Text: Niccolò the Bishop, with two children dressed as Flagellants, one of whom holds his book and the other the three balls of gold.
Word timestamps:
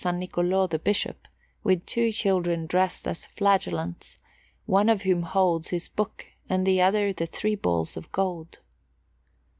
Niccolò 0.03 0.67
the 0.67 0.79
Bishop, 0.79 1.27
with 1.63 1.85
two 1.85 2.11
children 2.11 2.65
dressed 2.65 3.07
as 3.07 3.27
Flagellants, 3.27 4.17
one 4.65 4.89
of 4.89 5.03
whom 5.03 5.21
holds 5.21 5.67
his 5.67 5.87
book 5.89 6.25
and 6.49 6.65
the 6.65 6.81
other 6.81 7.13
the 7.13 7.27
three 7.27 7.53
balls 7.53 7.95
of 7.95 8.11
gold. 8.11 8.57